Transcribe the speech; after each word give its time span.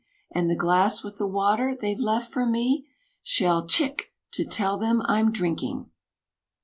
And 0.31 0.49
the 0.49 0.55
glass 0.55 1.03
with 1.03 1.19
the 1.19 1.27
water 1.27 1.75
they've 1.79 1.99
left 1.99 2.33
for 2.33 2.43
me 2.47 2.87
Shall 3.21 3.67
'tchick!' 3.67 4.11
to 4.31 4.43
tell 4.43 4.79
them 4.79 5.03
I'm 5.05 5.31
drinking!" 5.31 5.91